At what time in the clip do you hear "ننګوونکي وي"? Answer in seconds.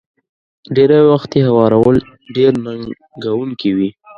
2.65-3.89